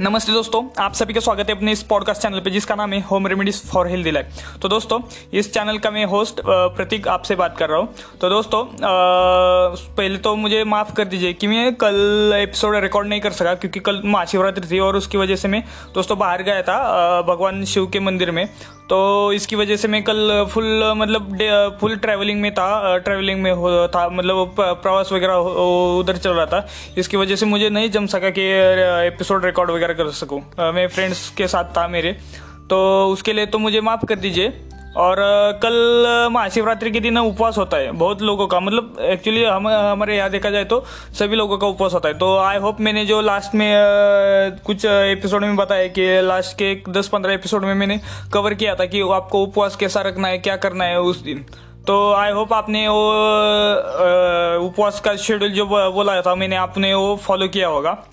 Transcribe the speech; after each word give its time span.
नमस्ते 0.00 0.32
दोस्तों, 0.32 0.62
आप 0.78 0.92
सभी 0.94 1.14
का 1.14 1.20
स्वागत 1.20 1.48
है 1.48 1.54
अपने 1.56 1.72
इस 1.72 1.82
पॉडकास्ट 1.82 2.22
चैनल 2.22 2.40
पे, 2.40 2.50
जिसका 2.50 2.74
नाम 2.74 2.92
है 2.92 3.00
home 3.02 3.26
remedies 3.26 3.60
for 3.70 3.88
healthy 3.88 4.10
life 4.10 4.58
तो 4.62 4.68
दोस्तों, 4.68 5.00
इस 5.32 5.52
चैनल 5.54 5.78
का 5.78 5.90
मैं 5.90 6.04
होस्ट 6.06 6.40
प्रतीक 6.46 7.08
आपसे 7.08 7.34
बात 7.36 7.56
कर 7.58 7.68
रहा 7.70 7.78
हूँ। 7.78 7.94
तो 8.20 8.28
दोस्तों 8.30 8.64
पहले 8.82 10.18
तो 10.18 10.34
मुझे 10.36 10.62
माफ़ 10.64 10.92
कर 10.94 11.04
दीजिए 11.04 11.32
कि 11.32 11.46
मैं 11.46 11.74
कल 11.74 12.32
एपिसोड 12.34 12.76
रिकॉर्ड 12.76 13.08
नहीं 13.08 13.20
कर 13.20 13.30
सका, 13.32 13.54
क्योंकि 13.54 13.80
कल 13.80 14.00
महाशिवरात्रि 14.04 14.66
थी 14.70 14.78
और 14.78 14.96
उसकी 14.96 15.18
वजह 15.18 15.36
से 15.36 15.48
मैं 15.48 15.62
दोस्तों 15.94 16.18
बाहर 16.18 16.42
गया 16.42 16.62
था 16.62 17.22
भगवान 17.22 17.64
शिव 17.64 17.86
के 17.86 18.00
मंदिर 18.00 18.30
में। 18.30 18.48
तो 18.88 19.32
इसकी 19.32 19.56
वजह 19.56 19.76
से 19.76 19.88
मैं 19.88 20.02
कल 20.04 20.46
फुल 20.52 20.92
मतलब 20.96 21.78
फुल 21.80 21.96
ट्रैवलिंग 21.96 22.40
में 22.40 22.50
था 22.54 22.96
ट्रैवलिंग 22.98 23.40
में 23.42 23.50
हो, 23.52 23.86
था 23.88 24.08
मतलब 24.08 24.54
प्रवास 24.58 25.12
वगैरह 25.12 25.34
उधर 26.00 26.16
चल 26.16 26.30
रहा 26.30 26.46
था। 26.46 26.66
इसकी 26.98 27.16
वजह 27.16 27.36
से 27.36 27.46
मुझे 27.46 27.70
नहीं 27.70 27.90
जम 27.90 28.06
सका 28.06 28.30
कि 28.30 28.42
एपिसोड 29.06 29.44
रिकॉर्ड 29.44 29.70
वगैरह 29.84 30.04
कर 30.04 30.10
सकूँ। 30.10 30.42
अ, 30.58 30.70
मैं 30.70 30.88
फ्रेंड्स 30.88 31.30
के 31.30 31.46
साथ 31.48 31.64
था 31.64 31.88
मेरे। 31.88 32.12
तो 32.70 33.06
उसके 33.06 33.32
लिए 33.32 33.46
तो 33.46 33.58
मुझे 33.58 33.80
माफ़ 33.80 34.04
कर 34.06 34.16
दीजिए। 34.16 34.52
और 34.96 35.16
कल 35.62 36.28
महाशिवरात्रि 36.32 36.90
के 36.90 37.00
दिन 37.00 37.18
उपवास 37.18 37.58
होता 37.58 37.76
है 37.76 37.92
बहुत 37.92 38.22
लोगों 38.22 38.46
का। 38.46 38.60
मतलब 38.60 38.96
एक्चुअली 39.00 39.44
हम 39.44 39.68
हमारे 39.68 40.16
यहाँ 40.16 40.30
देखा 40.30 40.50
जाए 40.50 40.64
तो 40.64 40.84
सभी 41.18 41.36
लोगों 41.36 41.58
का 41.58 41.66
उपवास 41.66 41.94
होता 41.94 42.08
है। 42.08 42.14
तो 42.14 42.36
आई 42.38 42.58
होप 42.58 42.80
मैंने 42.80 43.04
जो 43.06 43.20
लास्ट 43.20 43.54
में 43.54 43.72
कुछ 44.66 44.84
एपिसोड 44.84 45.42
में 45.42 45.56
बताया 45.56 45.86
कि 45.88 46.20
लास्ट 46.22 46.58
के 46.62 46.74
दस 46.88 47.08
पंद्रह 47.08 47.34
एपिसोड 47.34 47.64
में 47.64 47.74
मैंने 47.74 48.00
कवर 48.32 48.54
किया 48.54 48.74
था 48.74 48.84
कि 48.84 49.00
आपको 49.00 49.42
उपवास 49.42 49.76
कैसा 49.76 50.00
रखना 50.00 50.28
है 50.28 50.38
क्या 50.38 50.56
करना 50.56 50.84
है 50.84 51.00
उस 51.00 51.22
दिन। 51.22 51.46
तो 51.86 52.12
आई 52.12 52.32
होप 52.32 52.52
आपने 52.52 52.88
वो 52.88 53.08
उपवास 54.66 55.00
का 55.00 55.16
शेड्यूल 55.16 55.50
जो 55.50 55.66
बोला 55.66 56.20
था 56.20 56.34
मैंने 56.34 56.56
आपने 56.56 56.94
वो 56.94 57.16
फॉलो 57.16 57.48
किया 57.48 57.68
होगा। 57.68 58.04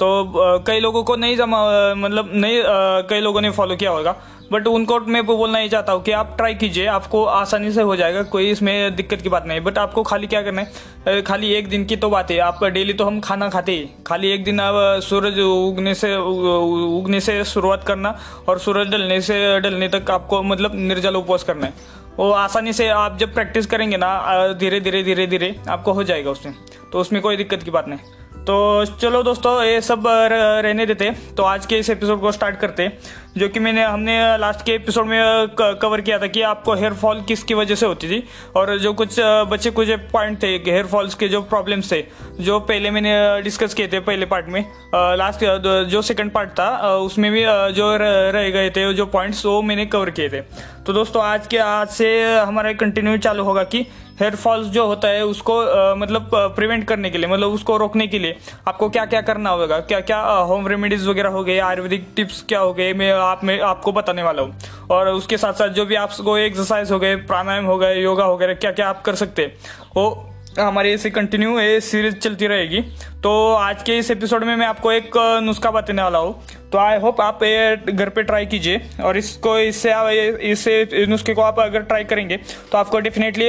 तो 0.00 0.62
कई 0.66 0.80
लोगों 0.80 1.02
को 1.04 1.14
नहीं 1.16 1.36
जमा 1.36 1.58
मतलब 1.96 2.30
नहीं 2.34 2.62
कई 3.08 3.20
लोगों 3.20 3.40
ने 3.40 3.50
फॉलो 3.50 3.76
किया 3.76 3.90
होगा। 3.90 4.14
बट 4.52 4.66
उनको 4.66 4.98
मैं 5.02 5.24
बोलना 5.26 5.58
ही 5.58 5.68
चाहता 5.68 5.92
हूँ 5.92 6.02
कि 6.02 6.12
आप 6.12 6.34
ट्राई 6.36 6.54
कीजिए, 6.54 6.86
आपको 6.86 7.24
आसानी 7.24 7.70
से 7.72 7.82
हो 7.82 7.94
जाएगा, 7.96 8.22
कोई 8.24 8.50
इसमें 8.50 8.96
दिक्कत 8.96 9.22
की 9.22 9.28
बात 9.28 9.46
नहीं। 9.46 9.60
बट 9.60 9.78
आपको 9.78 10.02
खाली 10.02 10.26
क्या 10.26 10.42
करना 10.42 10.62
है? 10.62 11.22
खाली 11.22 11.52
एक 11.54 11.68
दिन 11.68 11.84
की 11.84 11.96
तो 11.96 12.10
बात 12.10 12.30
है। 12.30 12.38
आप 12.40 12.64
डेली 12.64 12.92
तो 12.92 13.04
हम 13.04 13.20
खाना 13.20 13.48
खाते 13.48 13.72
ही। 13.72 13.88
खाली 14.06 14.30
एक 14.32 14.44
दिन 14.44 14.60
आप 14.60 15.00
सूरज 15.02 15.38
उगने 15.40 15.94
से 15.94 16.14
उगने 16.16 17.20
से 17.20 17.42
शुरुआत 17.44 17.84
करना 17.84 18.16
और 18.48 18.58
सूरज 18.58 18.90
ढलने 18.90 19.20
से 19.20 19.38
ढलने 19.60 19.88
तक 19.88 20.10
आपको 20.10 20.42
मतलब 20.42 20.74
निर्जल 20.76 21.16
उपवास 21.16 21.42
करना 21.44 21.66
है। 21.66 21.72
वो 22.18 22.30
आसानी 22.32 22.72
से 22.72 22.88
आप 22.90 23.16
जब 23.18 23.34
प्रैक्टिस 23.34 23.66
करेंगे 23.66 23.96
ना 23.96 24.52
धीरे 24.52 24.80
धीरे 24.80 25.02
धीरे 25.02 25.26
धीरे 25.26 25.54
आपको 25.68 25.92
हो 25.92 26.04
जाएगा 26.04 26.30
उसमें 26.30 26.54
तो 26.92 27.00
उसमें 27.00 27.20
कोई 27.22 27.36
दिक्कत 27.36 27.62
की 27.62 27.70
बात 27.70 27.88
नहीं। 27.88 27.98
तो 28.46 28.84
चलो 29.00 29.22
दोस्तों 29.22 29.62
ये 29.64 29.80
सब 29.80 30.02
रहने 30.06 30.84
देते। 30.86 31.10
तो 31.36 31.42
आज 31.42 31.64
के 31.66 31.78
इस 31.78 31.88
एपिसोड 31.90 32.20
को 32.20 32.32
स्टार्ट 32.32 32.56
करते। 32.56 32.88
जो 33.36 33.48
कि 33.48 33.60
मैंने 33.60 33.84
हमने 33.84 34.36
लास्ट 34.38 34.64
के 34.66 34.72
एपिसोड 34.72 35.06
में 35.06 35.48
कवर 35.60 36.00
किया 36.00 36.18
था 36.18 36.26
कि 36.26 36.42
आपको 36.42 36.74
हेयर 36.74 36.92
फॉल 36.94 37.22
किसकी 37.28 37.54
वजह 37.54 37.74
से 37.74 37.86
होती 37.86 38.08
थी। 38.08 38.22
और 38.56 38.76
जो 38.78 38.92
कुछ 38.92 39.18
अ, 39.20 39.44
बचे 39.44 39.70
कुछ 39.70 39.90
पॉइंट 40.12 40.42
थे 40.42 40.46
हेयर 40.46 40.86
फॉल्स 40.86 41.14
के 41.14 41.28
जो 41.28 41.42
प्रॉब्लम्स 41.42 41.92
थे 41.92 42.04
जो 42.40 42.60
पहले 42.60 42.90
मैंने 42.90 43.42
डिस्कस 43.42 43.74
किए 43.74 43.88
थे 43.88 44.00
पहले 44.00 44.26
पार्ट 44.26 44.46
में 44.48 44.64
लास्ट 44.94 45.44
जो 45.90 46.02
सेकंड 46.02 46.30
पार्ट 46.32 46.50
था 46.50 46.94
उसमें 46.96 47.30
भी 47.32 47.44
जो 47.74 47.96
रह 47.96 48.48
गए 48.50 48.70
थे 48.70 48.92
जो 48.94 49.06
पॉइंट्स 49.08 49.44
वो 49.46 49.60
मैंने 49.62 49.86
कवर 49.86 50.10
किए 50.10 50.28
थे। 50.28 50.40
तो 50.86 50.92
दोस्तों 50.92 51.22
आज 51.24 51.46
के 51.46 51.58
आज 51.58 51.88
से 51.90 52.08
हमारा 52.34 52.72
कंटिन्यू 52.74 53.16
चालू 53.18 53.44
होगा 53.44 53.62
कि 53.64 53.86
हेयर 54.20 54.36
फॉल्स 54.36 54.66
जो 54.66 54.86
होता 54.86 55.08
है 55.08 55.24
उसको 55.24 55.60
आ, 55.60 55.94
मतलब 55.94 56.30
प्रिवेंट 56.34 56.84
करने 56.84 57.10
के 57.10 57.18
लिए 57.18 57.26
मतलब 57.26 57.48
उसको 57.48 57.76
रोकने 57.76 58.06
के 58.06 58.18
लिए 58.18 58.36
आपको 58.68 58.88
क्या 58.90 59.04
क्या 59.04 59.20
करना 59.20 59.50
होगा? 59.50 59.80
क्या 59.80 60.00
क्या 60.00 60.20
होम 60.20 60.68
रेमेडीज 60.68 61.06
वगैरह 61.06 61.28
हो 61.28 61.44
गए 61.44 61.58
आयुर्वेदिक 61.58 62.08
टिप्स 62.16 62.44
क्या 62.48 62.60
हो 62.60 62.72
गए 62.74 62.92
मैं 62.92 63.12
आप 63.12 63.44
में 63.44 63.60
आपको 63.60 63.92
बताने 63.92 64.22
वाला 64.22 64.42
हूँ। 64.42 64.56
और 64.90 65.08
उसके 65.08 65.38
साथ 65.38 65.52
साथ 65.52 65.68
जो 65.68 65.86
भी 65.86 65.94
आपको 65.94 66.38
एक्सरसाइज 66.38 66.92
हो 66.92 66.98
गए 66.98 67.16
प्राणायाम 67.16 67.64
हो 67.64 67.78
गए 67.78 68.00
योगा 68.00 68.26
वगैरह 68.26 68.54
क्या 68.54 68.72
क्या 68.72 68.88
आप 68.88 69.02
कर 69.02 69.14
सकते? 69.14 69.42
हैं 69.42 69.52
वो 69.96 70.32
हमारी 70.58 70.92
ऐसे 70.92 71.10
कंटिन्यू 71.10 71.58
ये 71.58 71.80
सीरीज़ 71.82 72.14
चलती 72.16 72.46
रहेगी। 72.46 72.80
तो 73.22 73.32
आज 73.54 73.82
के 73.82 73.96
इस 73.98 74.10
एपिसोड 74.10 74.44
में 74.44 74.54
मैं 74.56 74.66
आपको 74.66 74.92
एक 74.92 75.10
नुस्खा 75.42 75.70
बताने 75.70 76.02
वाला 76.02 76.18
हूँ। 76.18 76.40
तो 76.72 76.78
आई 76.78 76.98
होप 76.98 77.20
आप 77.20 77.42
ये 77.42 77.76
घर 77.92 78.08
पे 78.08 78.22
ट्राई 78.22 78.46
कीजिए 78.46 78.80
और 79.04 79.16
इसको, 79.16 79.58
इससे 79.58 79.92
आप 79.92 80.08
इस 80.10 80.64
नुस्खे 81.08 81.34
को 81.34 81.42
आप 81.42 81.60
अगर 81.60 81.82
ट्राई 81.82 82.04
करेंगे 82.04 82.36
तो 82.72 82.78
आपको 82.78 83.00
डेफिनेटली 83.00 83.48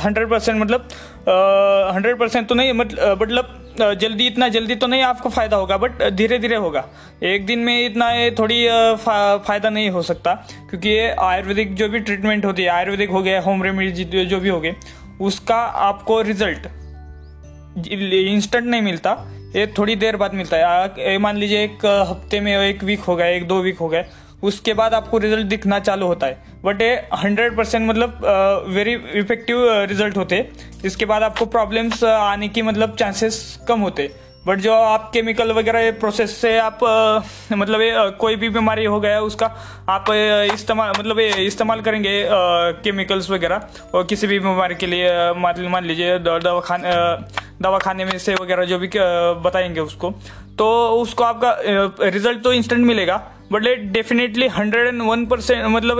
हंड्रेड 0.00 0.28
परसेंट 0.30 0.60
मतलब 0.60 0.88
हंड्रेड 1.94 2.18
परसेंट 2.18 2.48
तो 2.48 2.54
नहीं 2.54 2.72
मतलब 2.72 3.56
जल्दी, 3.80 4.26
इतना 4.26 4.48
जल्दी 4.48 4.74
तो 4.74 4.86
नहीं 4.86 5.02
आपको 5.02 5.28
फ़ायदा 5.30 5.56
होगा 5.56 5.76
बट 5.76 6.02
धीरे 6.12 6.38
धीरे 6.38 6.56
होगा। 6.56 6.84
एक 7.24 7.44
दिन 7.46 7.58
में 7.58 7.86
इतना 7.86 8.10
ये 8.12 8.30
थोड़ी 8.38 8.66
फ़ायदा 8.98 9.70
नहीं 9.70 9.90
हो 9.90 10.02
सकता, 10.02 10.34
क्योंकि 10.70 10.88
ये 10.88 11.08
आयुर्वेदिक 11.20 11.74
जो 11.74 11.88
भी 11.88 12.00
ट्रीटमेंट 12.00 12.44
होती 12.44 12.62
है, 12.62 12.68
आयुर्वेदिक 12.68 13.10
हो 13.10 13.22
गया 13.22 13.40
होम 13.40 13.62
रेमेडी 13.62 14.24
जो 14.24 14.40
भी 14.40 14.48
हो 14.48 14.60
गए 14.60 14.74
उसका 15.20 15.56
आपको 15.56 16.20
रिज़ल्ट 16.22 16.66
इंस्टेंट 17.88 18.66
नहीं 18.66 18.82
मिलता। 18.82 19.12
ये 19.56 19.66
थोड़ी 19.78 19.96
देर 19.96 20.16
बाद 20.16 20.34
मिलता 20.34 20.56
है। 20.56 21.18
मान 21.18 21.36
लीजिए 21.36 21.62
एक 21.64 21.84
हफ़्ते 22.10 22.40
में 22.40 22.56
एक 22.58 22.82
वीक 22.84 23.00
हो 23.00 23.16
गया, 23.16 23.26
एक 23.26 23.46
दो 23.48 23.60
वीक 23.62 23.78
हो 23.78 23.88
गया। 23.88 24.04
उसके 24.42 24.74
बाद 24.74 24.94
आपको 24.94 25.18
रिज़ल्ट 25.18 25.46
दिखना 25.46 25.78
चालू 25.80 26.06
होता 26.06 26.26
है। 26.26 26.60
बट 26.64 26.82
ये 26.82 26.94
हंड्रेड 27.14 27.56
परसेंट 27.56 27.88
मतलब 27.88 28.20
वेरी 28.68 28.92
इफ़ेक्टिव 29.18 29.64
रिज़ल्ट 29.88 30.16
होते। 30.16 30.48
इसके 30.84 31.04
बाद 31.04 31.22
आपको 31.22 31.46
प्रॉब्लम्स 31.46 32.04
आने 32.04 32.48
की 32.48 32.62
मतलब 32.62 32.96
चांसेस 32.96 33.58
कम 33.68 33.80
होते। 33.80 34.10
बट 34.46 34.58
जो 34.58 34.72
आप 34.74 35.10
केमिकल 35.14 35.52
वगैरह 35.52 35.90
प्रोसेस 36.00 36.36
से 36.40 36.56
आप 36.58 36.78
मतलब 37.52 37.80
कोई 38.20 38.36
भी 38.36 38.48
बीमारी 38.48 38.84
हो 38.84 39.00
गया 39.00 39.20
उसका 39.20 39.46
आप 39.88 40.04
इस्तेमाल 40.54 40.92
मतलब 40.98 41.18
इस्तेमाल 41.20 41.80
करेंगे 41.80 42.12
केमिकल्स 42.84 43.30
वगैरह। 43.30 43.68
और 43.94 44.04
किसी 44.04 44.26
भी 44.26 44.38
बीमारी 44.38 44.74
के 44.74 44.86
लिए 44.86 45.32
मान 45.68 45.84
लीजिए 45.84 46.18
दवा 46.18 46.38
दवाखाने 46.38 46.88
अ, 46.88 47.16
दवाखाने 47.62 48.04
में 48.04 48.18
से 48.18 48.34
वगैरह 48.34 48.64
जो 48.64 48.78
भी 48.78 48.90
बताएँगे 49.44 49.80
उसको 49.80 50.10
तो 50.58 50.68
उसको 51.00 51.24
आपका 51.24 51.56
रिज़ल्ट 52.08 52.42
तो 52.44 52.52
इंस्टेंट 52.52 52.84
मिलेगा 52.86 53.16
बट 53.52 53.66
ये 53.66 53.74
definitely 53.92 54.48
hundred 54.48 54.86
and 54.86 55.02
one 55.02 55.26
percent 55.26 55.64
मतलब 55.66 55.98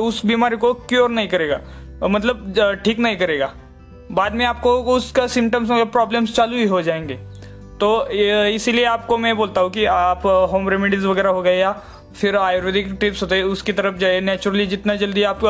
उस 0.00 0.24
बीमारी 0.26 0.56
को 0.56 0.72
क्योर 0.90 1.10
नहीं 1.10 1.28
करेगा 1.28 1.60
मतलब 2.08 2.80
ठीक 2.84 2.98
नहीं 2.98 3.16
करेगा। 3.16 3.52
बाद 4.12 4.34
में 4.34 4.44
आपको 4.46 4.74
उसका 4.94 5.26
सिम्टम्स 5.28 5.70
वगैरह 5.70 5.90
प्रॉब्लम्स 5.90 6.34
चालू 6.36 6.56
ही 6.56 6.64
हो 6.66 6.82
जाएँगे। 6.82 7.18
तो 7.80 8.06
इसीलिए 8.08 8.84
आपको 8.86 9.16
मैं 9.18 9.36
बोलता 9.36 9.60
हूँ 9.60 9.70
कि 9.70 9.84
आप 9.86 10.26
होम 10.52 10.68
रेमेडीज 10.68 11.04
वगैरह 11.04 11.30
हो 11.30 11.42
गए 11.42 11.56
या 11.56 11.72
फिर 12.16 12.36
आयुर्वेदिक 12.36 12.92
टिप्स 13.00 13.22
होते 13.22 13.36
हैं 13.36 13.44
उसकी 13.46 13.72
तरफ़ 13.72 13.96
जाए। 13.96 14.20
नेचुरली 14.20 14.66
जितना 14.66 14.94
जल्दी 14.96 15.22
आप 15.24 15.44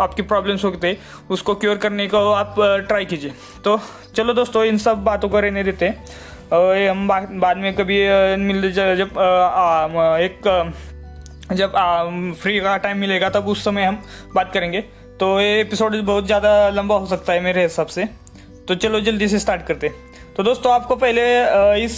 आपकी 0.00 0.22
प्रॉब्लम्स 0.24 0.64
होते, 0.64 0.96
उसको 1.30 1.54
क्योर 1.54 1.76
करने 1.78 2.06
को 2.08 2.18
आप 2.32 2.54
ट्राई 2.88 3.04
कीजिए। 3.04 3.32
तो 3.64 3.78
चलो 4.16 4.32
दोस्तों, 4.34 4.64
इन 4.64 4.78
सब 4.78 5.04
बातों 5.04 5.28
को 5.28 5.40
रहने 5.40 5.62
देते 5.64 5.86
हैं। 5.86 6.88
हम 6.88 7.08
बाद 7.08 7.56
में 7.56 7.72
कभी 7.74 7.98
मिल 8.38 8.70
जब 8.72 9.16
एक 10.20 10.40
जब 11.52 11.72
फ्री 12.42 12.60
का 12.60 12.76
टाइम 12.78 12.98
मिलेगा, 12.98 13.28
तब 13.30 13.48
उस 13.48 13.64
समय 13.64 13.84
हम 13.84 14.02
बात 14.34 14.52
करेंगे। 14.54 14.80
तो 15.20 15.40
ये 15.40 15.60
एपिसोड 15.60 15.96
बहुत 15.96 16.26
ज़्यादा 16.26 16.68
लंबा 16.70 16.94
हो 16.94 17.06
सकता 17.06 17.32
है 17.32 17.40
मेरे 17.40 17.62
हिसाब 17.62 17.86
से। 17.88 18.04
तो 18.68 18.74
चलो 18.76 19.00
जल्दी 19.00 19.28
से 19.28 19.38
स्टार्ट 19.38 19.66
करते 19.66 19.86
हैं। 19.86 19.94
तो 20.40 20.44
दोस्तों, 20.44 20.72
आपको 20.72 20.96
पहले 20.96 21.22
इस 21.84 21.96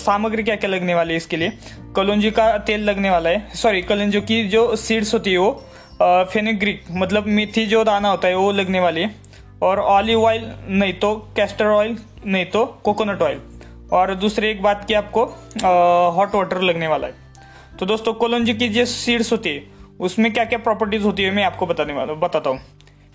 सामग्री 0.00 0.42
क्या 0.42 0.54
क्या 0.56 0.68
लगने 0.70 0.94
वाली 0.94 1.12
है 1.12 1.16
इसके 1.16 1.36
लिए? 1.36 1.52
कलौंजी 1.96 2.30
का 2.30 2.46
तेल 2.60 2.80
लगने 2.84 3.10
वाला 3.10 3.30
है। 3.30 3.54
सॉरी 3.56 3.80
कलौंजी 3.82 4.20
की 4.20 4.42
जो 4.48 4.64
सीड्स 4.76 5.12
होती 5.14 5.32
है 5.32 5.38
वो 5.38 5.52
फेनिग्रिक 6.32 6.82
मतलब 6.92 7.26
मेथी 7.28 7.64
जो 7.66 7.84
दाना 7.84 8.08
होता 8.10 8.28
है, 8.28 8.34
वो 8.34 8.50
लगने 8.52 8.80
वाली 8.80 9.00
है। 9.00 9.14
और 9.62 9.78
ऑलिव 9.80 10.24
ऑयल 10.24 10.44
नहीं 10.68 10.92
तो 10.94 11.14
कैस्टर 11.36 11.66
ऑयल 11.66 11.96
नहीं 12.26 12.44
तो 12.46 12.64
कोकोनट 12.84 13.22
ऑयल 13.22 13.40
और 13.92 14.14
दूसरी 14.16 14.48
एक 14.48 14.62
बात 14.62 14.84
की 14.88 14.94
आपको 14.94 15.24
हॉट 16.16 16.34
वाटर 16.34 16.60
लगने 16.62 16.88
वाला 16.88 17.06
है। 17.06 17.14
तो 17.78 17.86
दोस्तों, 17.86 18.12
कोलोंजी 18.14 18.54
की 18.54 18.68
जो 18.68 18.84
सीड्स 18.86 19.32
होती 19.32 19.50
है, 19.50 19.62
उसमें 20.00 20.32
क्या 20.32 20.44
क्या 20.44 20.58
प्रॉपर्टीज़ 20.60 21.02
होती 21.02 21.22
है, 21.22 21.30
मैं 21.30 21.44
आपको 21.44 21.66
बताने 21.66 21.92
वाला, 21.92 22.14
बताता 22.18 22.50
हूँ। 22.50 22.60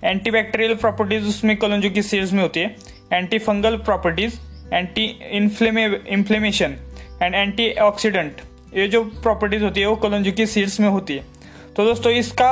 एंटीबैक्टीरियल 0.03 0.75
प्रॉपर्टीज़ 0.77 1.27
उसमें 1.27 1.55
कोलंजी 1.57 1.89
की 1.89 2.01
सीड्स 2.01 2.33
में 2.33 2.41
होती 2.41 2.59
है। 2.59 2.75
Anti 3.13 3.37
fungal 3.39 3.77
properties 3.77 4.39
anti 4.73 5.05
inflamma 5.33 5.85
inflammation 6.09 6.75
and 7.21 7.35
antioxidant 7.81 8.41
ये 8.75 8.87
जो 8.87 9.03
प्रॉपर्टीज़ 9.23 9.63
होती 9.63 9.81
है, 9.81 9.87
वो 9.87 9.95
कोलंजी 9.95 10.31
की 10.31 10.45
सीड्स 10.47 10.79
में 10.79 10.87
होती 10.89 11.13
है। 11.13 11.23
तो 11.75 11.85
दोस्तों, 11.85 12.11
इसका 12.13 12.51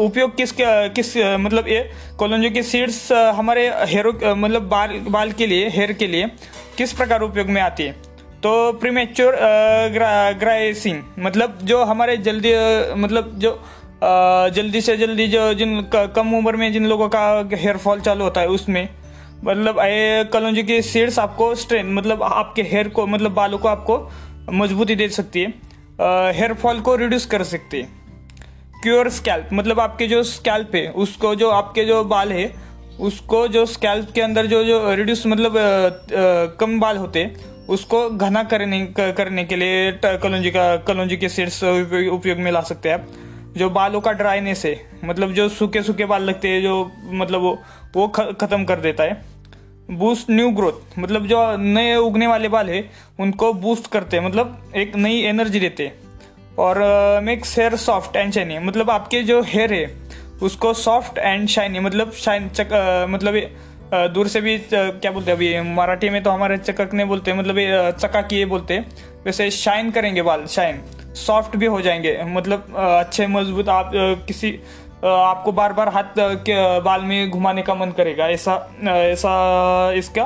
उपयोग 0.00 0.36
किस 0.36 0.52
किस 0.56 1.16
मतलब 1.16 1.68
ये 1.68 1.80
कोलंजो 2.18 2.50
की 2.50 2.62
सीड्स 2.62 3.12
हमारे 3.12 3.68
हेयर 3.86 4.06
मतलब 4.34 4.68
बाल 4.68 4.98
बाल 5.08 5.32
के 5.32 5.46
लिए 5.46 5.68
हेयर 5.68 5.92
के 5.92 6.06
लिए 6.06 6.26
किस 6.78 6.92
प्रकार 6.92 7.22
उपयोग 7.22 7.48
में 7.48 7.60
आती 7.62 7.82
है? 7.82 7.92
तो 8.42 8.72
प्रीमेच्योर 8.72 9.36
ग्राइसिंग 10.38 11.02
मतलब 11.18 11.58
जो 11.62 11.82
हमारे 11.84 12.16
जल्दी 12.18 12.54
मतलब 12.96 13.38
जो 13.38 13.60
जल्दी 14.54 14.80
से 14.80 14.96
जल्दी 14.96 15.26
जो 15.28 15.52
जिन 15.54 15.80
कम 15.92 16.34
उम्र 16.34 16.56
में 16.56 16.72
जिन 16.72 16.86
लोगों 16.86 17.08
का 17.08 17.20
हेयर 17.54 17.76
फॉल 17.76 18.00
चालू 18.00 18.24
होता 18.24 18.40
है, 18.40 18.46
उसमें 18.48 18.88
मतलब 19.44 19.76
कलौंजी 20.32 20.62
की 20.62 20.80
सीड्स 20.82 21.18
आपको 21.18 21.54
स्ट्रेन 21.54 21.92
मतलब 21.94 22.22
आपके 22.22 22.62
हेयर 22.62 22.88
को 22.88 23.06
मतलब 23.06 23.32
बालों 23.34 23.58
को 23.58 23.68
आपको 23.68 23.96
मजबूती 24.52 24.94
दे 24.94 25.08
सकती 25.08 25.40
है। 25.40 25.48
हेयर 26.32 26.52
फॉल 26.54 26.80
को 26.80 26.94
रिड्यूस 26.96 27.26
कर 27.26 27.42
सकती 27.44 27.80
है। 27.80 27.88
क्योर 28.82 29.08
स्कैल्प 29.10 29.48
मतलब 29.52 29.80
आपके 29.80 30.06
जो 30.06 30.22
स्कैल्प 30.24 30.74
है 30.74 30.86
उसको 30.98 31.34
जो 31.34 31.50
आपके 31.50 31.84
जो 31.84 32.02
बाल 32.04 32.32
है 32.32 32.52
उसको 33.00 33.46
जो 33.48 33.64
स्कैल्प 33.66 34.10
के 34.14 34.20
अंदर 34.20 34.46
जो 34.46 34.62
जो 34.64 34.94
रिड्यूस 34.94 35.26
मतलब 35.26 35.56
आ, 35.56 35.60
आ, 35.60 36.46
कम 36.60 36.78
बाल 36.80 36.96
होते 36.96 37.30
उसको 37.68 38.08
घना 38.10 38.42
करने 38.44 38.84
करने 38.98 39.44
के 39.44 39.56
लिए 39.56 39.92
कलौजी 40.02 40.50
का 40.50 40.76
कलौजी 40.86 41.16
के 41.16 41.28
सीड्स 41.28 41.62
उपयोग 41.64 42.38
में 42.38 42.50
ला 42.52 42.60
सकते 42.62 42.88
हैं 42.88 42.96
आप। 42.96 43.06
जो 43.56 43.68
बालों 43.70 44.00
का 44.00 44.12
ड्राइनेस 44.12 44.64
है 44.66 44.74
मतलब 45.04 45.32
जो 45.32 45.48
सूखे 45.50 45.82
सूखे 45.82 46.04
बाल 46.06 46.22
लगते 46.22 46.48
हैं 46.48 46.62
जो 46.62 46.90
मतलब 47.12 47.40
वो 47.40 47.58
वो 47.96 48.08
ख़त्म 48.08 48.64
कर 48.64 48.80
देता 48.80 49.04
है। 49.04 49.20
बूस्ट 49.90 50.30
न्यू 50.30 50.50
ग्रोथ 50.50 50.98
मतलब 50.98 51.26
जो 51.26 51.40
नए 51.56 51.94
उगने 51.96 52.26
वाले 52.26 52.48
बाल 52.48 52.70
है 52.70 52.84
उनको 53.20 53.52
बूस्ट 53.54 53.86
करते 53.86 54.16
हैं। 54.16 54.24
मतलब 54.24 54.72
एक 54.76 54.96
नई 54.96 55.20
एनर्जी 55.22 55.60
देते 55.60 55.86
हैं। 55.86 55.94
और 56.58 56.78
makes 57.22 57.58
hair 57.58 57.76
soft 57.76 58.16
and 58.16 58.32
shiny 58.32 58.58
मतलब 58.58 58.90
आपके 58.90 59.22
जो 59.22 59.40
हेयर 59.42 59.72
है 59.72 59.86
उसको 60.42 60.72
सॉफ्ट 60.74 61.18
एंड 61.18 61.48
शाइनी 61.48 61.80
मतलब 61.80 62.12
शाइन 62.12 62.48
चक 62.48 62.72
आ, 62.72 63.06
मतलब 63.06 63.36
आ, 63.94 64.06
दूर 64.06 64.28
से 64.28 64.40
भी 64.40 64.58
क्या 64.72 65.10
बोलते 65.10 65.30
हैं 65.30 65.36
अभी 65.36 65.74
मराठी 65.74 66.08
में 66.10 66.22
तो 66.22 66.30
हमारे 66.30 66.56
चकक 66.58 66.94
नहीं 66.94 67.06
बोलते 67.06 67.32
मतलब 67.32 67.56
चकाकी 67.96 68.36
ये 68.36 68.44
बोलते 68.44 68.74
हैं। 68.74 68.86
वैसे 69.24 69.50
शाइन 69.50 69.90
करेंगे 69.90 70.22
बाल 70.22 70.46
शाइन 70.46 70.80
सॉफ्ट 71.16 71.56
भी 71.56 71.66
हो 71.66 71.80
जाएँगे। 71.80 72.18
मतलब 72.24 72.74
अच्छे 72.78 73.26
मज़बूत 73.26 73.68
आप 73.68 73.90
किसी 74.26 74.58
आपको 75.04 75.52
बार 75.52 75.72
बार 75.72 75.88
हाथ 75.88 76.18
के 76.18 76.54
बाल 76.80 77.02
में 77.02 77.30
घुमाने 77.30 77.62
का 77.62 77.74
मन 77.74 77.90
करेगा। 77.90 78.26
ऐसा 78.28 78.54
ऐसा, 78.80 79.92
इसका 79.92 80.24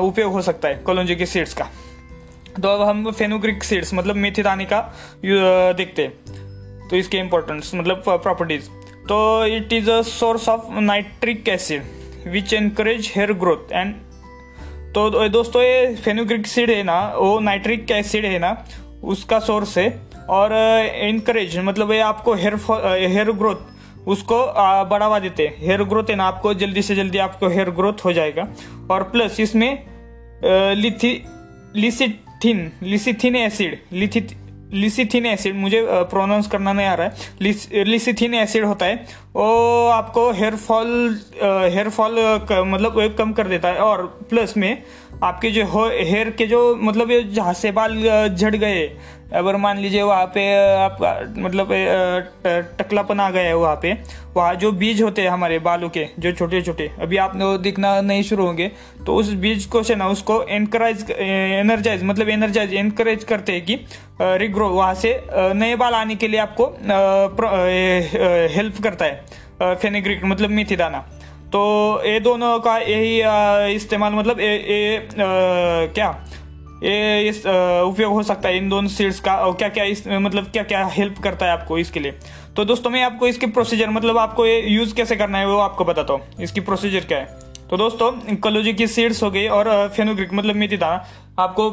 उपयोग 0.00 0.32
हो 0.32 0.42
सकता 0.42 0.68
है, 0.68 0.74
कॉलोजी 0.76 1.16
के 1.16 1.26
सीड्स 1.26 1.54
का। 1.54 1.68
तो 2.54 2.68
अब 2.68 2.82
हम 2.82 3.10
फेनुग्रिक 3.10 3.64
सीड्स 3.64 3.92
मतलब 3.94 4.16
मेथी 4.16 4.42
दाने 4.42 4.64
का 4.64 4.80
देखते 5.24 6.02
हैं। 6.02 6.88
तो 6.88 6.96
इसके 6.96 7.18
इंपॉर्टेंस 7.18 7.70
मतलब 7.74 8.02
प्रॉपर्टीज़ 8.06 8.68
तो 9.08 9.18
it 9.46 9.72
is 9.72 9.90
a 9.90 10.00
source 10.02 10.48
of 10.48 10.72
nitric 10.80 11.48
acid 11.48 11.82
which 12.28 12.52
encourage 12.54 13.12
hair 13.16 13.32
growth 13.34 13.72
and 13.72 13.94
तो 14.94 15.28
दोस्तों, 15.28 15.62
ये 15.62 15.94
फेनुग्रिक 15.96 16.46
सीड 16.46 16.70
है 16.70 16.82
ना, 16.82 17.00
वो 17.16 17.38
नाइट्रिक 17.40 17.90
एसिड 17.90 18.24
है 18.24 18.38
ना, 18.38 18.56
उसका 19.04 19.38
सोर्स 19.40 19.76
है। 19.78 19.88
और 20.30 20.52
इनकरेज 21.02 21.58
मतलब 21.58 21.92
ये 21.92 22.00
आपको 22.02 22.34
हेयर 22.34 22.54
हेयर 22.84 23.30
ग्रोथ 23.32 23.70
उसको 24.06 24.44
बढ़ावा 24.90 25.18
देते 25.18 25.46
हैं। 25.46 25.66
हेयर 25.66 25.82
ग्रोथ 25.84 26.10
है 26.10 26.16
ना, 26.16 26.24
आपको 26.24 26.54
जल्दी 26.54 26.82
से 26.82 26.94
जल्दी 26.94 27.18
आपको 27.18 27.48
हेयर 27.48 27.70
ग्रोथ 27.70 28.04
हो 28.04 28.12
जाएगा। 28.12 28.48
और 28.90 29.02
प्लस 29.02 29.40
इसमें 29.40 29.86
lecithin 31.74 32.70
lecithin 32.82 33.36
acid 33.36 33.78
lecithin 34.74 35.26
acid 35.26 35.56
मुझे 35.56 35.80
प्रोनाउंस 36.10 36.46
करना 36.48 36.72
नहीं 36.72 36.86
आ 36.86 36.94
रहा 36.94 37.06
है। 37.06 37.84
लिसिथिन 37.84 38.34
एसिड 38.34 38.64
होता 38.64 38.86
है। 38.86 38.94
वो 39.34 39.88
आपको 39.88 40.30
हेयर 40.32 40.56
फॉल 40.56 40.88
हेयर 41.42 41.88
फॉल 41.88 42.18
मतलब 42.66 43.14
कम 43.18 43.32
कर 43.32 43.48
देता 43.48 43.68
है। 43.68 43.78
और 43.78 44.06
प्लस 44.30 44.56
में 44.56 44.82
आपके 45.22 45.50
जो 45.50 45.64
हेयर 45.64 46.30
के 46.30 46.46
जो 46.46 46.74
मतलब 46.76 47.10
ये 47.10 47.22
जहाँ 47.24 47.52
से 47.54 47.72
बाल 47.72 47.96
झड़ 48.28 48.54
गए 48.56 48.84
अगर 49.34 49.56
मान 49.56 49.78
लीजिए 49.78 50.02
वहाँ 50.02 50.26
पे 50.26 50.42
आपका 50.74 51.12
मतलब 51.38 51.68
टकलापन 52.78 53.20
आ 53.20 53.30
गया 53.30 53.42
है 53.42 53.56
वहाँ 53.56 53.76
पे 53.82 53.92
वहाँ 54.36 54.54
जो 54.54 54.72
बीज 54.72 55.02
होते 55.02 55.22
हैं 55.22 55.28
हमारे 55.28 55.58
बालों 55.58 55.88
के 55.88 56.06
जो 56.18 56.32
छोटे 56.32 56.62
छोटे 56.62 56.90
अभी 57.00 57.16
आप 57.16 57.36
दिखना 57.62 58.00
नहीं 58.00 58.22
शुरू 58.22 58.46
होंगे 58.46 58.70
तो 59.06 59.14
उस 59.14 59.32
बीज 59.42 59.64
को 59.66 59.82
से 59.82 59.94
ना 59.94 60.08
उसको 60.08 60.42
एनकरेज 60.50 61.10
एनर्जाइज 61.10 62.02
मतलब 62.02 62.28
एनर्जाइज 62.28 62.74
एनकरेज 62.74 63.24
करते 63.24 63.52
हैं 63.52 63.64
कि 63.64 63.78
रिग्रो 64.20 64.68
वहाँ 64.68 64.94
से 64.94 65.20
नए 65.32 65.76
बाल 65.76 65.94
आने 65.94 66.16
के 66.16 66.28
लिए 66.28 66.40
आपको 66.40 66.66
हेल्प 68.54 68.82
करता 68.82 69.04
है 69.04 69.74
फेनेग्रिक 69.74 70.24
मतलब 70.24 70.50
मेथी 70.50 70.76
दाना। 70.76 70.98
तो 71.52 71.60
ये 72.06 72.20
दोनों 72.20 72.58
का 72.60 72.76
यही 72.78 73.74
इस्तेमाल 73.74 74.12
मतलब 74.12 74.40
ये, 74.40 74.54
ये 74.54 75.08
क्या? 75.94 76.08
ये 76.82 77.28
इस 77.28 77.38
उपयोग 77.38 78.12
हो 78.12 78.22
सकता 78.22 78.48
है 78.48 78.56
इन 78.56 78.68
दोनों 78.68 78.88
सीड्स 78.88 79.20
का 79.20 79.34
और 79.36 79.52
क्या 79.54 79.68
क्या 79.68 79.84
इस 79.84 80.06
मतलब 80.08 80.50
क्या 80.52 80.62
क्या 80.62 80.84
हेल्प 80.86 81.18
करता 81.22 81.46
है 81.46 81.52
आपको 81.52 81.78
इसके 81.78 82.00
लिए? 82.00 82.12
तो 82.56 82.64
दोस्तों 82.64 82.90
मैं 82.90 83.02
आपको 83.02 83.26
इसके 83.26 83.46
प्रोसीजर 83.48 83.90
मतलब 83.90 84.18
आपको 84.18 84.46
ये 84.46 84.60
यूज़ 84.68 84.94
कैसे 84.94 85.16
करना 85.16 85.38
है 85.38 85.46
वो 85.46 85.58
आपको 85.58 85.84
बताता 85.84 86.12
हूँ। 86.12 86.42
इसकी 86.42 86.60
प्रोसीजर 86.60 87.04
क्या 87.04 87.18
है? 87.18 87.24
तो 87.70 87.76
दोस्तों 87.76 88.10
कलोजी 88.36 88.72
की 88.72 88.86
सीड्स 88.86 89.22
हो 89.22 89.30
गई 89.30 89.46
और 89.48 89.68
फेनोग्रिक 89.96 90.32
मतलब 90.34 90.54
मेथी 90.54 90.76
दाना 90.76 91.04
आपको 91.38 91.68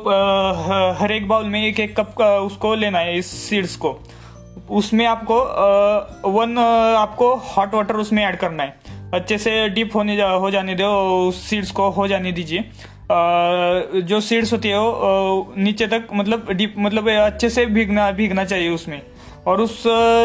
हर 1.00 1.12
एक 1.12 1.28
बाउल 1.28 1.46
में 1.46 1.64
एक 1.64 1.80
एक 1.80 1.96
कप 1.98 2.14
का 2.18 2.28
उसको 2.40 2.74
लेना 2.76 3.00
है 3.00 3.18
इस 3.18 3.32
सीड्स 3.40 3.76
को। 3.76 3.98
उसमें 4.70 5.06
आपको 5.06 5.40
वन 6.32 6.58
आपको 6.98 7.34
हॉट 7.48 7.74
वाटर 7.74 7.96
उसमें 7.96 8.24
ऐड 8.24 8.38
करना 8.38 8.64
है। 8.64 8.98
अच्छे 9.14 9.38
से 9.38 9.68
डीप 9.70 9.96
होने 9.96 10.16
जा, 10.16 10.30
हो 10.30 10.52
जाने 10.52 10.76
दो 10.76 10.88
उस 11.28 11.42
सीड्स 11.50 11.72
को 11.72 11.90
हो 11.90 12.08
जाने 12.08 12.32
दीजिए। 12.32 12.64
जो 13.12 14.20
सीड्स 14.22 14.52
होती 14.54 14.70
है 14.70 14.80
वो 14.80 15.54
नीचे 15.58 15.88
तक 15.88 16.08
मतलब 16.14 16.52
डीप 16.52 16.76
मतलब 16.78 17.10
अच्छे 17.10 17.50
से 17.50 17.66
भीगना 17.68 18.12
भीगना 18.12 18.46
चाहिए 18.46 18.70
उसमें। 18.70 19.02
और 19.48 19.62
उस 19.62 19.84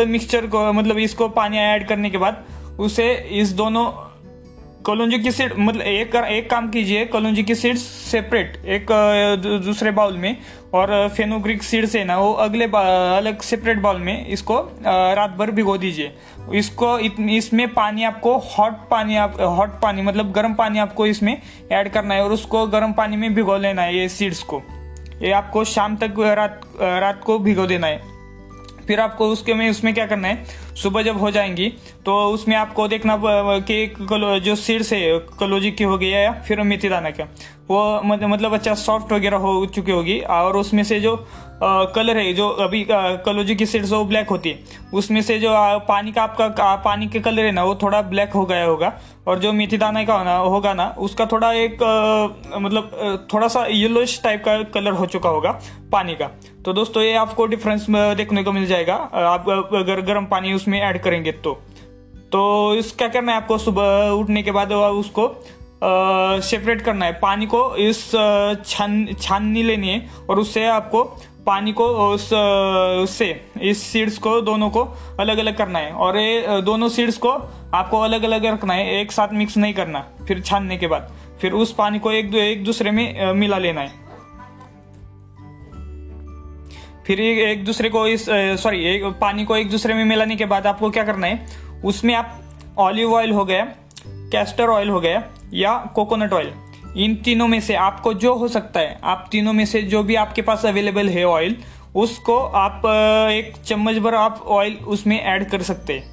मिक्सचर 0.08 0.46
को 0.46 0.72
मतलब 0.72 0.98
इसको 0.98 1.28
पानी 1.30 1.58
ऐड 1.58 1.86
करने 1.88 2.10
के 2.10 2.18
बाद, 2.18 2.44
उसे 2.78 3.12
इस 3.40 3.52
दोनों 3.52 3.84
कॉलोजी 4.86 5.18
की 5.18 5.30
सीड 5.30 5.52
मतलब 5.58 5.82
एक 5.82 6.14
एक 6.16 6.48
काम 6.50 6.68
कीजिए, 6.70 7.04
कॉलोजी 7.06 7.42
की 7.42 7.54
सीड्स 7.54 7.82
सेपरेट 7.82 8.56
एक 8.66 8.86
दूसरे 9.64 9.90
बाउल 9.90 10.16
में, 10.16 10.36
और 10.74 11.08
फेनोग्रिक 11.08 11.62
सीड 11.62 11.86
से 11.86 12.02
ना, 12.04 12.18
वो 12.18 12.32
अगले 12.34 12.64
अलग 12.64 13.40
सेपरेट 13.42 13.78
बाउल 13.78 14.00
में, 14.00 14.26
इसको 14.28 14.58
रात 14.86 15.36
भर 15.38 15.50
भिगो 15.50 15.76
दीजिए। 15.78 16.12
इसको 16.54 16.98
इसमें 16.98 17.66
पानी 17.74 18.04
आपको 18.04 18.36
हॉट 18.48 18.88
पानी 18.90 19.16
आप 19.16 19.40
हॉट 19.40 19.80
पानी 19.82 20.02
मतलब 20.02 20.32
गर्म 20.32 20.54
पानी 20.54 20.78
आपको 20.78 21.06
इसमें 21.06 21.36
ऐड 21.72 21.92
करना 21.92 22.14
है, 22.14 22.24
और 22.24 22.32
उसको 22.32 22.66
गर्म 22.66 22.92
पानी 22.92 23.16
में 23.16 23.34
भिगो 23.34 23.56
लेना 23.56 23.82
है, 23.82 23.96
ये 23.98 24.08
सीड्स 24.08 24.42
को। 24.42 24.62
ये 25.22 25.30
आपको 25.32 25.64
शाम 25.66 25.96
तक 25.96 26.20
रात 26.36 26.60
रात 26.80 27.22
को 27.24 27.38
भिगो 27.38 27.66
देना 27.66 27.86
है। 27.86 28.13
फिर 28.86 29.00
आपको 29.00 29.28
उसके 29.28 29.54
में, 29.54 29.68
उसमें 29.70 29.92
क्या 29.94 30.06
करना 30.06 30.28
है? 30.28 30.44
सुबह 30.76 31.02
जब 31.02 31.18
हो 31.20 31.30
जाएँगी 31.30 31.68
तो 32.06 32.14
उसमें 32.28 32.56
आपको 32.56 32.88
देखना 32.88 33.18
कि 33.62 33.86
जो 34.40 34.54
सीड्स 34.56 34.92
है 34.92 35.18
कलोजी 35.40 35.70
की 35.70 35.84
हो 35.84 35.98
गई 35.98 36.08
है 36.08 36.22
या 36.24 36.32
फिर 36.48 36.62
मेथी 36.62 36.88
दाना 36.88 37.10
का 37.10 37.24
वो 37.70 38.00
मतलब 38.04 38.54
अच्छा 38.54 38.74
सॉफ्ट 38.74 39.12
वगैरह 39.12 39.36
हो 39.36 39.64
चुकी 39.66 39.92
होगी, 39.92 40.18
और 40.20 40.56
उसमें 40.56 40.82
से 40.84 41.00
जो 41.00 41.14
कलर 41.62 42.16
है, 42.18 42.32
जो 42.34 42.48
अभी 42.48 42.84
कलोजी 42.90 43.54
की 43.54 43.66
सीड्स 43.66 43.92
वो 43.92 44.04
ब्लैक 44.04 44.28
होती 44.28 44.50
है। 44.50 44.58
उसमें 44.94 45.20
से 45.22 45.38
जो 45.38 45.50
पानी 45.88 46.12
का 46.12 46.22
आपका 46.22 46.74
पानी 46.84 47.06
के 47.06 47.20
कलर 47.20 47.44
है 47.44 47.52
ना, 47.52 47.64
वो 47.64 47.74
थोड़ा 47.74 48.00
ब्लैक 48.02 48.32
हो 48.32 48.44
गया 48.44 48.64
होगा। 48.64 48.92
और 49.28 49.38
जो 49.38 49.52
मेथी 49.52 49.76
दाना 49.78 50.04
का 50.04 50.14
होना, 50.14 50.36
होगा 50.36 50.72
ना, 50.74 50.86
उसका 50.98 51.26
थोड़ा 51.26 51.52
एक 51.52 51.82
मतलब 52.56 53.26
थोड़ा 53.32 53.48
सा 53.48 53.64
येलोइश 53.66 54.20
टाइप 54.22 54.44
का 54.44 54.62
कलर 54.74 54.92
हो 54.92 55.06
चुका 55.06 55.28
होगा 55.28 55.58
पानी 55.92 56.14
का। 56.14 56.30
तो 56.64 56.72
दोस्तों, 56.72 57.02
ये 57.02 57.14
आपको 57.16 57.46
डिफरेंस 57.46 57.86
देखने 57.90 58.44
को 58.44 58.52
मिल 58.52 58.66
जाएगा। 58.66 58.94
आप 58.94 59.48
अगर 59.74 60.00
गर्म 60.02 60.26
पानी 60.26 60.52
उसमें 60.52 60.80
ऐड 60.80 61.02
करेंगे 61.02 61.32
तो। 61.32 61.52
तो 62.32 62.74
इस, 62.74 62.92
क्या 62.92 63.08
करना 63.08 63.32
है 63.32 63.38
आपको 63.38 63.58
सुबह 63.58 64.10
उठने 64.12 64.42
के 64.42 64.50
बाद 64.50 64.72
उसको 64.72 65.34
सेपरेट 66.42 66.80
करना 66.82 67.06
है। 67.06 67.12
पानी 67.12 67.46
को 67.46 67.74
इस 67.78 68.10
छान, 68.66 69.06
छाननी 69.20 69.62
लेनी 69.62 69.88
है 69.88 70.06
और 70.30 70.38
उससे 70.38 70.66
आपको 70.66 71.02
पानी 71.46 71.72
को 71.72 71.86
उस 71.86 72.32
उससे 72.32 73.28
इस 73.62 73.82
सीड्स 73.82 74.18
को, 74.18 74.40
दोनों 74.40 74.70
को 74.70 74.82
अलग 75.20 75.38
अलग 75.38 75.56
करना 75.56 75.78
है। 75.78 75.92
और 75.92 76.16
ये 76.18 76.60
दोनों 76.62 76.88
सीड्स 76.88 77.18
को 77.18 77.30
आपको 77.74 78.00
अलग 78.00 78.22
अलग 78.22 78.46
रखना 78.46 78.74
है, 78.74 79.00
एक 79.00 79.12
साथ 79.12 79.32
मिक्स 79.32 79.56
नहीं 79.56 79.74
करना, 79.74 80.04
फिर 80.28 80.40
छानने 80.40 80.76
के 80.76 80.86
बाद। 80.86 81.12
फिर 81.40 81.52
उस 81.52 81.72
पानी 81.72 81.98
को 81.98 82.12
एक 82.12 82.34
एक 82.34 82.64
दूसरे 82.64 82.90
में 82.90 83.32
मिला 83.34 83.58
लेना 83.58 83.80
है। 83.80 84.02
फिर 87.06 87.20
एक 87.20 87.64
दूसरे 87.64 87.88
को 87.88 88.06
इस 88.08 88.26
सॉरी 88.62 88.84
एक 88.84 89.04
पानी 89.20 89.44
को 89.44 89.56
एक 89.56 89.70
दूसरे 89.70 89.94
में 89.94 90.04
मिलाने 90.04 90.36
के 90.36 90.44
बाद 90.44 90.66
आपको 90.66 90.90
क्या 90.90 91.04
करना 91.04 91.26
है, 91.26 91.46
उसमें 91.84 92.14
आप 92.14 92.40
ऑलिव 92.78 93.14
ऑयल 93.14 93.32
हो 93.32 93.44
गया 93.44 93.64
कैस्टर 94.06 94.68
ऑयल 94.68 94.88
हो 94.88 95.00
गया 95.00 95.22
या 95.54 95.76
कोकोनट 95.94 96.32
ऑयल 96.32 96.52
इन 96.96 97.16
तीनों 97.16 97.48
में 97.48 97.60
से 97.60 97.74
आपको 97.74 98.14
जो 98.14 98.34
हो 98.34 98.48
सकता 98.48 98.80
है, 98.80 98.98
आप 99.04 99.28
तीनों 99.32 99.52
में 99.52 99.66
से 99.66 99.82
जो 99.82 100.02
भी 100.02 100.14
आपके 100.14 100.42
पास 100.42 100.66
अवेलेबल 100.66 101.08
है 101.08 101.24
ऑयल 101.24 101.56
उसको 101.94 102.38
आप 102.38 102.82
एक 103.32 103.54
चम्मच 103.64 103.96
भर 103.96 104.14
आप 104.14 104.44
ऑयल 104.46 104.74
उसमें 104.74 105.24
ऐड 105.24 105.50
कर 105.50 105.62
सकते 105.62 106.04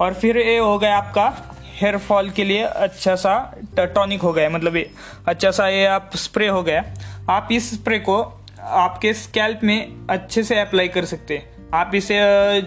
और 0.00 0.14
फिर 0.14 0.38
ये 0.38 0.58
हो 0.58 0.78
गया 0.78 0.96
आपका 0.96 1.54
हेयर 1.80 1.98
फॉल 1.98 2.30
के 2.30 2.44
लिए 2.44 2.62
अच्छा 2.62 3.14
सा 3.14 3.58
टॉनिक 3.78 4.22
हो 4.22 4.32
गया 4.32 4.50
मतलब 4.50 4.76
ये 4.76 4.90
अच्छा 5.26 5.50
सा 5.50 5.68
ये 5.68 5.86
आप 5.86 6.10
स्प्रे 6.14 6.48
हो 6.48 6.62
गया। 6.62 6.84
आप 7.30 7.48
इस 7.52 7.74
स्प्रे 7.74 7.98
को 7.98 8.40
आपके 8.60 9.14
स्कैल्प 9.14 9.60
में 9.64 9.88
अच्छे 10.10 10.42
से 10.42 10.60
अप्लाई 10.60 10.88
कर 10.88 11.04
सकते 11.04 11.42
आप 11.74 11.90
इसे 11.94 12.14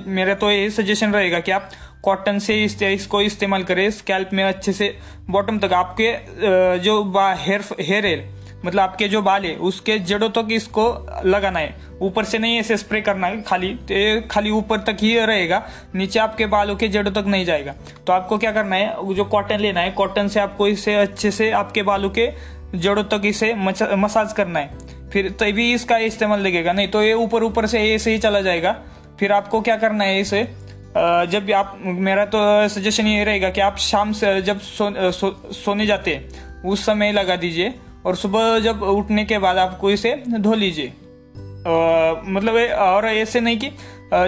मेरा 0.07 0.33
तो 0.33 0.51
यही 0.51 0.69
सजेशन 0.69 1.13
रहेगा 1.13 1.39
कि 1.39 1.51
आप 1.51 1.69
कॉटन 2.05 2.39
से 2.39 2.63
इस, 2.63 2.81
इसको 2.83 3.21
इस्तेमाल 3.21 3.63
करें 3.63 3.89
स्कैल्प 3.91 4.29
में 4.33 4.43
अच्छे 4.43 4.73
से 4.73 4.95
बॉटम 5.29 5.59
तक 5.59 5.73
आपके 5.73 6.13
जो 6.79 7.01
हेयर 7.17 7.63
हेयर 7.81 8.05
है 8.05 8.33
मतलब 8.65 8.79
आपके 8.79 9.07
जो 9.07 9.21
बाल 9.21 9.43
है 9.45 9.55
उसके 9.61 9.97
जड़ों 10.01 10.29
तक 10.31 10.47
इसको 10.51 10.85
लगाना 11.25 11.59
है। 11.59 11.75
ऊपर 12.01 12.23
से 12.25 12.37
नहीं 12.37 12.57
ऐसे 12.59 12.77
स्प्रे 12.77 13.01
करना 13.01 13.27
है 13.27 13.41
खाली 13.41 13.67
तो 13.91 14.27
खाली 14.27 14.49
ऊपर 14.51 14.79
तक 14.81 14.97
ही 15.01 15.13
रहेगा 15.17 15.61
नीचे 15.95 16.19
आपके 16.19 16.45
बालों 16.45 16.75
के 16.75 16.87
जड़ों 16.87 17.11
तक 17.13 17.25
नहीं 17.27 17.45
जाएगा। 17.45 17.73
तो 18.07 18.13
आपको 18.13 18.37
क्या 18.37 18.51
करना 18.51 18.75
है 18.75 19.13
जो 19.15 19.25
कॉटन 19.25 19.59
लेना 19.59 19.81
है 19.81 19.91
कॉटन 19.91 20.27
से 20.27 20.39
आपको 20.39 20.67
इसे 20.67 20.95
अच्छे 20.95 21.31
से 21.31 21.51
आपके 21.53 21.83
बालों 21.83 22.09
के 22.09 22.29
जड़ों 22.75 23.03
तक 23.05 23.25
इसे 23.25 23.53
मसाज 23.55 24.33
करना 24.33 24.59
है। 24.59 25.09
फिर 25.09 25.29
तभी 25.39 25.71
इसका 25.73 25.97
इस्तेमाल 26.03 26.39
लगेगा 26.39 26.73
नहीं 26.73 26.87
तो 26.87 27.03
ये 27.03 27.13
ऊपर 27.15 27.43
ऊपर 27.43 27.65
से 27.65 27.83
ऐसे 27.93 28.11
ही 28.11 28.17
चला 28.19 28.41
जाएगा। 28.41 28.75
फिर 29.19 29.31
आपको 29.31 29.61
क्या 29.61 29.75
करना 29.77 30.03
है 30.03 30.19
इसे 30.19 30.43
जब 30.97 31.51
आप 31.51 31.79
मेरा 31.85 32.25
तो 32.25 32.39
सजेशन 32.69 33.07
ये 33.07 33.23
रहेगा 33.23 33.49
कि 33.49 33.61
आप 33.61 33.77
शाम 33.77 34.11
से 34.11 34.41
जब 34.41 34.59
सो, 34.59 35.11
सो, 35.11 35.51
सोने 35.53 35.85
जाते 35.85 36.29
उस 36.65 36.85
समय 36.85 37.11
लगा 37.11 37.35
दीजिए 37.35 37.73
और 38.05 38.15
सुबह 38.15 38.59
जब 38.59 38.83
उठने 38.83 39.25
के 39.25 39.37
बाद 39.37 39.57
आपको 39.57 39.91
इसे 39.91 40.13
धो 40.29 40.53
लीजिए। 40.53 40.93
मतलब 42.27 42.55
और 42.79 43.05
ऐसे 43.05 43.39
नहीं 43.39 43.59
कि 43.59 43.71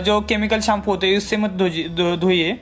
जो 0.02 0.20
केमिकल 0.22 0.60
शैम्पू 0.60 0.92
होते 0.92 1.08
हैं 1.08 1.18
उससे 1.18 1.38
मत 1.38 1.52
धोइए। 2.20 2.60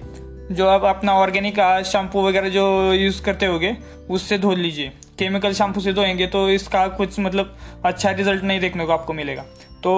जो 0.52 0.68
आप 0.68 0.84
अपना 0.86 1.14
ऑर्गेनिक 1.14 1.60
शैम्पू 1.86 2.28
वगैरह 2.28 2.50
जो 2.50 2.94
यूज़ 2.94 3.22
करते 3.24 3.46
होगे 3.46 3.76
उससे 4.10 4.38
धो 4.38 4.54
लीजिए। 4.56 4.92
केमिकल 5.20 5.54
शैम्पू 5.54 5.82
से 5.82 5.94
धोएँगे 5.94 6.28
तो 6.28 6.50
इसका 6.50 6.88
कुछ 6.88 7.20
मतलब 7.20 7.58
अच्छा 7.86 8.12
रिज़ल्ट 8.12 8.44
नहीं 8.44 8.60
देखने 8.60 8.86
को 8.86 8.94
आपको 8.94 9.14
मिलेगा। 9.14 9.46
तो 9.86 9.92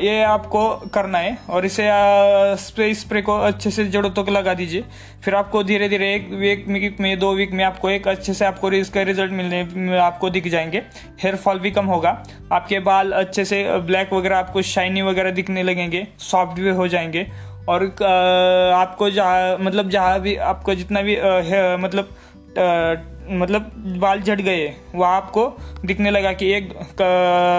ये 0.00 0.22
आपको 0.24 0.68
करना 0.94 1.18
है 1.18 1.36
और 1.50 1.64
इसे 1.64 1.88
स्प्रे 2.56 2.94
स्प्रे 2.94 3.22
को 3.22 3.36
अच्छे 3.38 3.70
से 3.70 3.84
जड़ों 3.86 4.10
तक 4.10 4.28
लगा 4.30 4.54
दीजिए। 4.54 4.84
फिर 5.24 5.34
आपको 5.34 5.62
धीरे 5.62 5.88
धीरे 5.88 6.12
एक 6.14 6.28
वीक 6.32 6.64
वीक 6.68 7.00
में, 7.00 7.18
दो 7.18 7.32
वीक 7.34 7.50
में 7.52 7.64
आपको 7.64 7.90
एक 7.90 8.08
अच्छे 8.08 8.34
से 8.34 8.44
आपको 8.44 8.70
इसका 8.72 9.02
रिज़ल्ट 9.02 9.32
मिलने, 9.32 9.96
आपको 9.98 10.30
दिख 10.30 10.48
जाएँगे। 10.48 10.78
हेयर 11.22 11.36
फॉल 11.36 11.58
भी 11.58 11.70
कम 11.70 11.86
होगा। 11.86 12.10
आपके 12.52 12.78
बाल 12.80 13.12
अच्छे 13.12 13.44
से 13.44 13.62
ब्लैक 13.80 14.12
वगैरह, 14.12 14.38
आपको 14.38 14.62
शाइनी 14.62 15.02
वगैरह 15.02 15.30
दिखने 15.30 15.62
लगेंगे 15.62 16.06
सॉफ्ट 16.20 16.60
भी 16.60 16.70
हो 16.70 16.88
जाएँगे। 16.88 17.26
और 17.68 17.84
आपको 18.74 19.10
जहाँ 19.10 19.56
मतलब 19.60 19.90
जहाँ 19.90 20.20
भी, 20.20 20.36
आपको 20.36 20.74
जितना 20.74 21.02
भी 21.02 21.16
मतलब 21.78 22.16
मतलब 23.30 23.70
बाल 24.00 24.20
झड़ 24.20 24.40
गए 24.40 24.66
वह 24.94 25.06
आपको 25.06 25.46
दिखने 25.84 26.10
लगा 26.10 26.32
कि 26.32 26.50
एक 26.52 26.68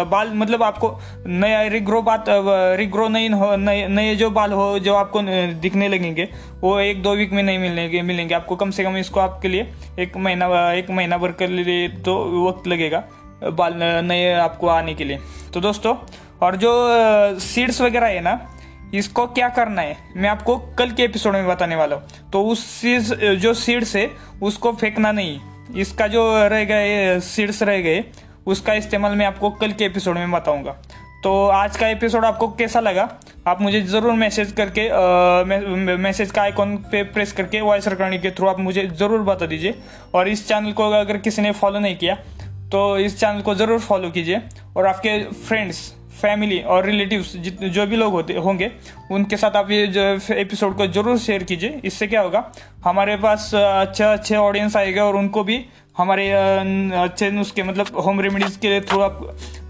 बाल 0.09 0.31
मतलब 0.33 0.63
आपको 0.63 0.89
नया 1.27 1.61
रिग्रो 1.67 2.01
बात 2.01 2.25
रिग्रो 2.29 3.07
नहीं 3.07 3.29
हो, 3.29 3.55
नए 3.57 3.87
नए 3.87 4.15
जो 4.15 4.29
बाल 4.31 4.51
हो, 4.53 4.79
जो 4.79 4.95
आपको 4.95 5.21
दिखने 5.61 5.87
लगेंगे, 5.87 6.27
वो 6.61 6.79
एक 6.79 7.01
दो 7.03 7.15
वीक 7.15 7.31
में 7.33 7.43
नहीं 7.43 7.59
मिलेंगे 7.59 8.01
मिलेंगे। 8.03 8.35
आपको 8.35 8.55
कम 8.55 8.71
से 8.71 8.83
कम 8.83 8.97
इसको 8.97 9.19
आपके 9.19 9.47
लिए 9.47 9.71
एक 9.99 10.17
महीना 10.17 10.71
एक 10.73 10.89
महीना 10.91 11.17
भर 11.17 11.31
के 11.33 11.47
लिए 11.47 11.87
तो 11.87 12.17
वक्त 12.47 12.67
लगेगा, 12.67 13.03
बाल 13.43 13.73
नए 14.05 14.33
आपको 14.33 14.67
आने 14.69 14.93
के 14.93 15.03
लिए। 15.03 15.19
तो 15.53 15.61
दोस्तों, 15.61 15.95
और 16.41 16.55
जो 16.55 17.39
सीड्स 17.39 17.81
वगैरह 17.81 18.07
है 18.07 18.21
ना, 18.21 18.39
इसको 18.93 19.25
क्या 19.27 19.47
करना 19.49 19.81
है? 19.81 19.97
मैं 20.15 20.29
आपको 20.29 20.57
कल 20.77 20.91
के 20.91 21.03
एपिसोड 21.03 21.33
में 21.33 21.47
बताने 21.47 21.75
वाला 21.75 21.95
हूँ। 21.95 22.29
तो 22.33 22.43
उस 22.43 22.65
सीड्स 22.65 23.13
जो 23.37 23.53
सीड्स 23.55 23.95
है, 23.95 24.09
उसको 24.41 24.71
फेंकना 24.73 25.11
नहीं। 25.11 25.39
इसका 25.75 26.07
जो 26.07 26.23
रह 26.47 26.63
गए 26.65 27.19
सीड्स 27.21 27.61
रह 27.63 27.81
गए, 27.81 28.03
उसका 28.47 28.73
इस्तेमाल 28.73 29.15
मैं 29.15 29.25
आपको 29.25 29.49
कल 29.51 29.71
के 29.71 29.85
एपिसोड 29.85 30.17
में 30.17 30.31
बताऊँगा। 30.31 30.71
तो 31.23 31.47
आज 31.47 31.77
का 31.77 31.87
एपिसोड 31.87 32.25
आपको 32.25 32.47
कैसा 32.49 32.79
लगा? 32.79 33.09
आप 33.47 33.61
मुझे 33.61 33.81
ज़रूर 33.83 34.13
मैसेज 34.13 34.51
करके 34.59 34.87
मैसेज 35.97 36.31
का 36.31 36.41
आइकॉन 36.41 36.75
पे 36.91 37.03
प्रेस 37.05 37.31
करके 37.33 37.61
वॉइस 37.61 37.87
रिकॉर्डिंग 37.87 38.21
के 38.21 38.31
थ्रू 38.31 38.47
आप 38.47 38.59
मुझे 38.59 38.87
ज़रूर 38.89 39.21
बता 39.23 39.45
दीजिए। 39.45 39.75
और 40.15 40.27
इस 40.27 40.47
चैनल 40.47 40.71
को 40.71 40.89
अगर 40.91 41.17
किसी 41.17 41.41
ने 41.41 41.51
फॉलो 41.53 41.79
नहीं 41.79 41.95
किया 41.97 42.15
तो 42.71 42.97
इस 42.99 43.19
चैनल 43.19 43.41
को 43.41 43.55
ज़रूर 43.55 43.79
फॉलो 43.79 44.09
कीजिए। 44.11 44.41
और 44.77 44.85
आपके 44.87 45.23
फ्रेंड्स 45.47 45.93
फैमिली 46.21 46.59
और 46.59 46.85
रिलेटिव्स 46.85 47.35
जो 47.35 47.85
भी 47.87 47.95
लोग 47.95 48.13
होते 48.13 48.33
होंगे, 48.35 48.71
उनके 49.11 49.37
साथ 49.37 49.55
आप 49.55 49.71
ये 49.71 49.83
एपिसोड 50.31 50.75
को 50.77 50.87
ज़रूर 50.87 51.17
शेयर 51.17 51.43
कीजिए। 51.43 51.81
इससे 51.85 52.07
क्या 52.07 52.21
होगा, 52.21 52.51
हमारे 52.85 53.15
पास 53.17 53.51
अच्छे 53.55 54.03
अच्छे 54.03 54.35
ऑडियंस 54.35 54.77
आएगा 54.77 55.05
और 55.05 55.15
उनको 55.15 55.43
भी 55.43 55.63
हमारे 55.97 56.29
अच्छे 56.31 57.29
नुस्खे 57.31 57.63
मतलब 57.63 57.97
होम 57.97 58.19
रेमेडीज़ 58.21 58.57
के 58.57 58.79
थ्रू 58.81 58.99
आप 59.01 59.21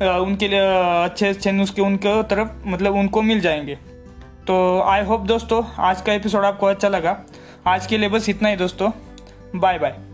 उनके 0.02 0.48
लिए 0.48 0.60
अच्छे 1.04 1.28
अच्छे 1.28 1.52
नुस्खे 1.52 1.82
उनके 1.82 2.22
तरफ़ 2.26 2.68
मतलब 2.68 2.96
उनको 2.96 3.22
मिल 3.22 3.40
जाएँगे। 3.42 3.76
तो 4.48 4.82
आई 4.82 5.04
होप 5.04 5.22
दोस्तों, 5.28 5.64
आज 5.80 6.02
का 6.02 6.14
एपिसोड 6.14 6.46
आपको 6.46 6.66
अच्छा 6.66 6.90
लगा। 6.90 7.18
आज 7.68 7.88
के 7.88 7.98
लिए 7.98 8.10
बस 8.10 8.30
इतना 8.30 8.50
ही 8.50 8.56
दोस्तों। 8.56 8.92
Bye 9.56 9.80
bye 9.80 10.07